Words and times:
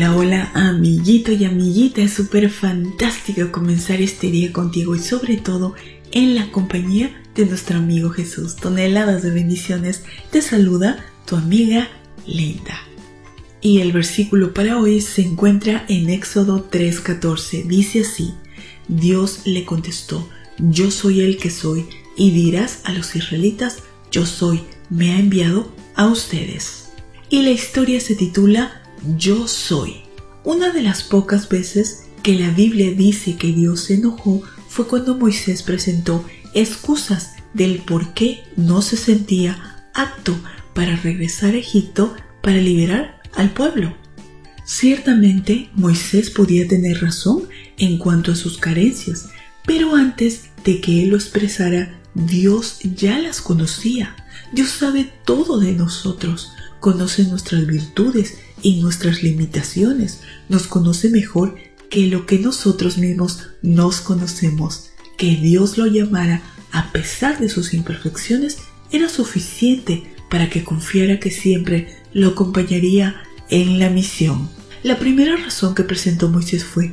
Hola, 0.00 0.16
hola, 0.16 0.50
amiguito 0.54 1.30
y 1.30 1.44
amiguita. 1.44 2.00
Es 2.00 2.14
súper 2.14 2.48
fantástico 2.48 3.52
comenzar 3.52 4.00
este 4.00 4.30
día 4.30 4.50
contigo 4.50 4.96
y 4.96 4.98
sobre 4.98 5.36
todo 5.36 5.74
en 6.10 6.34
la 6.34 6.50
compañía 6.50 7.22
de 7.34 7.44
nuestro 7.44 7.76
amigo 7.76 8.08
Jesús. 8.08 8.56
Toneladas 8.56 9.22
de 9.22 9.30
bendiciones. 9.30 10.04
Te 10.30 10.40
saluda 10.40 11.04
tu 11.26 11.36
amiga 11.36 11.86
Linda. 12.26 12.80
Y 13.60 13.80
el 13.80 13.92
versículo 13.92 14.54
para 14.54 14.78
hoy 14.78 15.02
se 15.02 15.20
encuentra 15.20 15.84
en 15.86 16.08
Éxodo 16.08 16.70
3:14. 16.70 17.64
Dice 17.64 18.00
así, 18.00 18.32
Dios 18.88 19.42
le 19.44 19.66
contestó, 19.66 20.26
yo 20.56 20.90
soy 20.90 21.20
el 21.20 21.36
que 21.36 21.50
soy, 21.50 21.84
y 22.16 22.30
dirás 22.30 22.80
a 22.84 22.92
los 22.92 23.14
israelitas, 23.16 23.82
yo 24.10 24.24
soy, 24.24 24.62
me 24.88 25.12
ha 25.12 25.18
enviado 25.18 25.70
a 25.94 26.06
ustedes. 26.06 26.88
Y 27.28 27.42
la 27.42 27.50
historia 27.50 28.00
se 28.00 28.14
titula 28.14 28.80
yo 29.16 29.48
soy. 29.48 30.02
Una 30.44 30.70
de 30.70 30.82
las 30.82 31.02
pocas 31.02 31.48
veces 31.48 32.04
que 32.22 32.34
la 32.34 32.50
Biblia 32.50 32.92
dice 32.92 33.36
que 33.36 33.48
Dios 33.48 33.84
se 33.84 33.94
enojó 33.94 34.42
fue 34.68 34.86
cuando 34.86 35.16
Moisés 35.16 35.62
presentó 35.62 36.24
excusas 36.54 37.32
del 37.54 37.78
por 37.78 38.14
qué 38.14 38.42
no 38.56 38.82
se 38.82 38.96
sentía 38.96 39.90
apto 39.94 40.38
para 40.74 40.96
regresar 40.96 41.54
a 41.54 41.58
Egipto 41.58 42.14
para 42.42 42.58
liberar 42.58 43.20
al 43.34 43.50
pueblo. 43.52 43.96
Ciertamente 44.64 45.70
Moisés 45.74 46.30
podía 46.30 46.68
tener 46.68 47.02
razón 47.02 47.48
en 47.76 47.98
cuanto 47.98 48.32
a 48.32 48.36
sus 48.36 48.58
carencias, 48.58 49.28
pero 49.66 49.96
antes 49.96 50.50
de 50.64 50.80
que 50.80 51.02
él 51.02 51.10
lo 51.10 51.16
expresara, 51.16 52.00
Dios 52.14 52.78
ya 52.94 53.18
las 53.18 53.40
conocía. 53.40 54.14
Dios 54.52 54.70
sabe 54.70 55.12
todo 55.24 55.58
de 55.58 55.72
nosotros, 55.72 56.52
conoce 56.80 57.24
nuestras 57.24 57.66
virtudes 57.66 58.38
y 58.62 58.80
nuestras 58.80 59.22
limitaciones, 59.22 60.20
nos 60.48 60.66
conoce 60.66 61.10
mejor 61.10 61.56
que 61.90 62.06
lo 62.06 62.26
que 62.26 62.38
nosotros 62.38 62.98
mismos 62.98 63.48
nos 63.62 64.00
conocemos. 64.00 64.90
Que 65.16 65.36
Dios 65.36 65.76
lo 65.76 65.86
llamara 65.86 66.42
a 66.72 66.92
pesar 66.92 67.38
de 67.38 67.48
sus 67.48 67.74
imperfecciones 67.74 68.58
era 68.92 69.08
suficiente 69.08 70.04
para 70.30 70.48
que 70.48 70.64
confiara 70.64 71.18
que 71.18 71.30
siempre 71.30 71.88
lo 72.12 72.28
acompañaría 72.28 73.22
en 73.48 73.78
la 73.78 73.90
misión. 73.90 74.48
La 74.82 74.98
primera 74.98 75.36
razón 75.36 75.74
que 75.74 75.82
presentó 75.82 76.28
Moisés 76.28 76.64
fue 76.64 76.92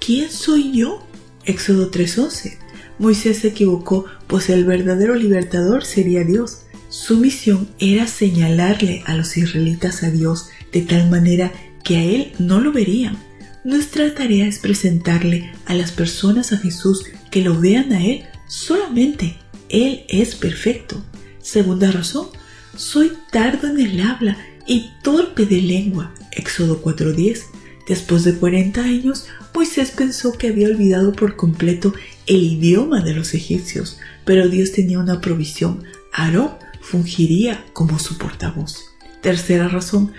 ¿Quién 0.00 0.30
soy 0.30 0.72
yo? 0.72 1.06
Éxodo 1.44 1.90
3:11. 1.90 2.58
Moisés 2.98 3.38
se 3.38 3.48
equivocó, 3.48 4.06
pues 4.26 4.48
el 4.48 4.64
verdadero 4.64 5.14
libertador 5.14 5.84
sería 5.84 6.24
Dios. 6.24 6.62
Su 6.98 7.18
misión 7.18 7.68
era 7.78 8.06
señalarle 8.06 9.02
a 9.04 9.14
los 9.14 9.36
israelitas 9.36 10.02
a 10.02 10.10
Dios 10.10 10.48
de 10.72 10.80
tal 10.80 11.10
manera 11.10 11.52
que 11.84 11.98
a 11.98 12.02
Él 12.02 12.32
no 12.38 12.58
lo 12.58 12.72
verían. 12.72 13.18
Nuestra 13.64 14.14
tarea 14.14 14.46
es 14.46 14.58
presentarle 14.58 15.52
a 15.66 15.74
las 15.74 15.92
personas 15.92 16.54
a 16.54 16.56
Jesús 16.56 17.04
que 17.30 17.42
lo 17.42 17.60
vean 17.60 17.92
a 17.92 18.02
Él 18.02 18.24
solamente. 18.48 19.36
Él 19.68 20.04
es 20.08 20.34
perfecto. 20.36 21.04
Segunda 21.42 21.92
razón, 21.92 22.28
soy 22.76 23.12
tardo 23.30 23.68
en 23.68 23.78
el 23.78 24.00
habla 24.00 24.38
y 24.66 24.90
torpe 25.02 25.44
de 25.44 25.60
lengua. 25.60 26.14
Éxodo 26.32 26.82
4.10. 26.82 27.42
Después 27.86 28.24
de 28.24 28.36
40 28.36 28.82
años, 28.82 29.26
Moisés 29.54 29.90
pensó 29.90 30.32
que 30.32 30.48
había 30.48 30.68
olvidado 30.68 31.12
por 31.12 31.36
completo 31.36 31.92
el 32.26 32.42
idioma 32.42 33.02
de 33.02 33.12
los 33.12 33.34
egipcios, 33.34 33.98
pero 34.24 34.48
Dios 34.48 34.72
tenía 34.72 34.98
una 34.98 35.20
provisión. 35.20 35.84
Aarón 36.14 36.52
fungiría 36.90 37.64
como 37.72 37.98
su 37.98 38.16
portavoz. 38.16 38.94
Tercera 39.20 39.68
razón, 39.68 40.12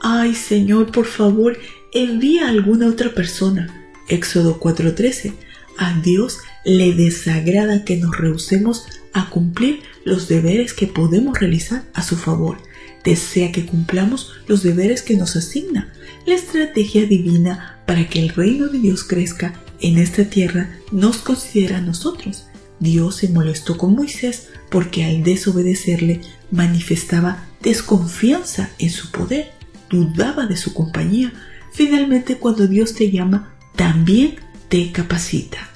Ay 0.00 0.34
Señor, 0.34 0.92
por 0.92 1.06
favor, 1.06 1.58
envía 1.92 2.46
a 2.46 2.50
alguna 2.50 2.88
otra 2.88 3.12
persona. 3.14 3.68
Éxodo 4.08 4.58
4:13. 4.58 5.34
A 5.76 5.98
Dios 6.00 6.38
le 6.64 6.92
desagrada 6.94 7.84
que 7.84 7.96
nos 7.96 8.16
rehusemos 8.16 8.86
a 9.12 9.30
cumplir 9.30 9.80
los 10.04 10.28
deberes 10.28 10.72
que 10.72 10.86
podemos 10.86 11.38
realizar 11.38 11.84
a 11.94 12.02
su 12.02 12.16
favor. 12.16 12.58
Desea 13.04 13.50
que 13.52 13.66
cumplamos 13.66 14.32
los 14.46 14.62
deberes 14.62 15.02
que 15.02 15.16
nos 15.16 15.36
asigna. 15.36 15.92
La 16.26 16.34
estrategia 16.34 17.06
divina 17.06 17.78
para 17.86 18.08
que 18.08 18.20
el 18.20 18.30
reino 18.30 18.68
de 18.68 18.78
Dios 18.78 19.04
crezca 19.04 19.54
en 19.80 19.98
esta 19.98 20.24
tierra 20.24 20.78
nos 20.92 21.18
considera 21.18 21.78
a 21.78 21.82
nosotros. 21.82 22.49
Dios 22.80 23.16
se 23.16 23.28
molestó 23.28 23.76
con 23.76 23.94
Moisés 23.94 24.48
porque 24.70 25.04
al 25.04 25.22
desobedecerle 25.22 26.22
manifestaba 26.50 27.46
desconfianza 27.62 28.70
en 28.78 28.90
su 28.90 29.10
poder 29.10 29.52
dudaba 29.90 30.46
de 30.46 30.56
su 30.56 30.72
compañía, 30.72 31.32
finalmente 31.72 32.36
cuando 32.36 32.66
Dios 32.66 32.94
te 32.94 33.10
llama, 33.10 33.54
también 33.76 34.36
te 34.68 34.92
capacita. 34.92 35.68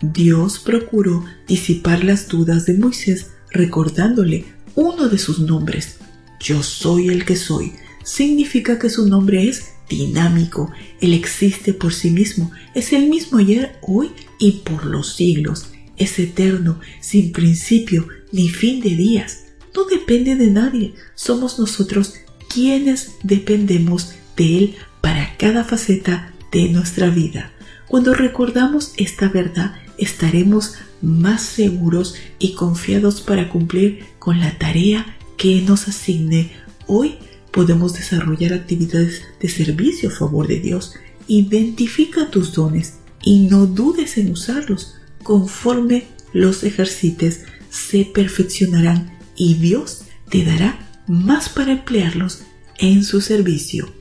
Dios 0.00 0.58
procuró 0.58 1.24
disipar 1.46 2.02
las 2.02 2.28
dudas 2.28 2.66
de 2.66 2.74
Moisés 2.74 3.30
recordándole 3.50 4.46
uno 4.74 5.08
de 5.08 5.18
sus 5.18 5.38
nombres. 5.38 5.98
Yo 6.40 6.62
soy 6.62 7.08
el 7.08 7.24
que 7.24 7.36
soy. 7.36 7.72
Significa 8.04 8.78
que 8.78 8.90
su 8.90 9.08
nombre 9.08 9.48
es 9.48 9.72
dinámico. 9.88 10.70
Él 11.00 11.14
existe 11.14 11.72
por 11.72 11.94
sí 11.94 12.10
mismo. 12.10 12.50
Es 12.74 12.92
el 12.92 13.08
mismo 13.08 13.38
ayer, 13.38 13.78
hoy 13.82 14.10
y 14.38 14.52
por 14.64 14.84
los 14.84 15.16
siglos. 15.16 15.70
Es 15.96 16.18
eterno, 16.18 16.80
sin 17.00 17.32
principio 17.32 18.08
ni 18.32 18.48
fin 18.48 18.80
de 18.80 18.90
días. 18.90 19.44
No 19.74 19.84
depende 19.84 20.36
de 20.36 20.50
nadie. 20.50 20.94
Somos 21.14 21.58
nosotros 21.58 22.14
quienes 22.48 23.12
dependemos 23.22 24.14
de 24.36 24.58
Él 24.58 24.74
para 25.00 25.36
cada 25.36 25.64
faceta 25.64 26.32
de 26.52 26.68
nuestra 26.68 27.10
vida. 27.10 27.52
Cuando 27.88 28.14
recordamos 28.14 28.92
esta 28.96 29.28
verdad, 29.28 29.74
estaremos 29.98 30.74
más 31.02 31.42
seguros 31.42 32.14
y 32.38 32.54
confiados 32.54 33.20
para 33.20 33.48
cumplir 33.48 34.04
con 34.18 34.40
la 34.40 34.58
tarea 34.58 35.16
que 35.36 35.60
nos 35.62 35.88
asigne. 35.88 36.52
Hoy 36.86 37.16
podemos 37.52 37.94
desarrollar 37.94 38.52
actividades 38.52 39.22
de 39.40 39.48
servicio 39.48 40.08
a 40.08 40.12
favor 40.12 40.46
de 40.46 40.60
Dios. 40.60 40.94
Identifica 41.28 42.30
tus 42.30 42.52
dones 42.52 42.94
y 43.22 43.40
no 43.48 43.66
dudes 43.66 44.18
en 44.18 44.30
usarlos. 44.30 44.94
Conforme 45.26 46.04
los 46.32 46.62
ejercites, 46.62 47.46
se 47.68 48.04
perfeccionarán 48.04 49.18
y 49.34 49.54
Dios 49.54 50.02
te 50.30 50.44
dará 50.44 51.02
más 51.08 51.48
para 51.48 51.72
emplearlos 51.72 52.42
en 52.78 53.02
su 53.02 53.20
servicio. 53.20 53.92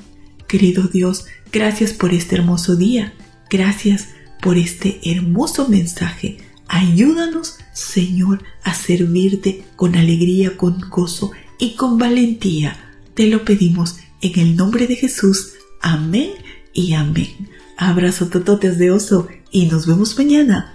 Querido 0.47 0.83
Dios, 0.83 1.25
gracias 1.51 1.93
por 1.93 2.13
este 2.13 2.35
hermoso 2.35 2.75
día, 2.75 3.15
gracias 3.49 4.09
por 4.39 4.59
este 4.59 4.99
hermoso 5.03 5.67
mensaje. 5.67 6.37
Ayúdanos, 6.67 7.57
Señor, 7.73 8.43
a 8.61 8.75
servirte 8.75 9.65
con 9.75 9.95
alegría, 9.95 10.57
con 10.57 10.79
gozo 10.91 11.31
y 11.57 11.73
con 11.73 11.97
valentía. 11.97 12.77
Te 13.15 13.25
lo 13.25 13.43
pedimos 13.43 13.97
en 14.21 14.39
el 14.39 14.55
nombre 14.55 14.85
de 14.85 14.95
Jesús. 14.95 15.53
Amén 15.81 16.29
y 16.71 16.93
amén. 16.93 17.49
Abrazo 17.77 18.27
tototes 18.27 18.77
de 18.77 18.91
oso 18.91 19.27
y 19.49 19.65
nos 19.65 19.87
vemos 19.87 20.15
mañana 20.19 20.74